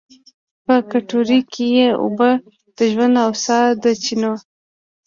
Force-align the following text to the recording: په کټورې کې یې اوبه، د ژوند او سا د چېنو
په 0.65 0.75
کټورې 0.91 1.39
کې 1.51 1.65
یې 1.77 1.87
اوبه، 2.01 2.31
د 2.77 2.79
ژوند 2.91 3.15
او 3.25 3.31
سا 3.43 3.59
د 3.83 3.85
چېنو 4.03 4.33